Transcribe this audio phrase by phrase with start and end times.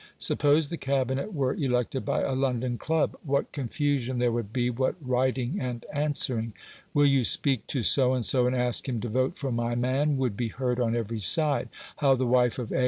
[0.17, 4.95] Suppose the Cabinet were elected by a London club, what confusion there would be, what
[4.99, 6.53] writing and answering!
[6.91, 10.17] "Will you speak to So and So, and ask him to vote for my man?"
[10.17, 11.69] would be heard on every side.
[11.97, 12.79] How the wife of A.